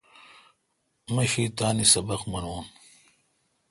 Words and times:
مہ 1.13 1.23
شی 1.31 1.43
تان 1.57 1.77
سبق 1.91 2.21
منون۔ 2.31 2.65